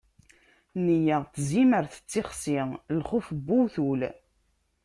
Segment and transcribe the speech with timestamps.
[0.83, 2.59] Neyya n tzimert d tixsi,
[2.97, 4.01] lxuf n uwtul.